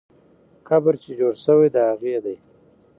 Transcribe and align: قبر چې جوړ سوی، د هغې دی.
قبر 0.67 0.93
چې 1.03 1.09
جوړ 1.19 1.33
سوی، 1.45 1.67
د 1.75 1.77
هغې 1.89 2.15
دی. 2.25 2.35